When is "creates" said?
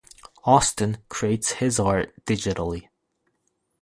1.09-1.51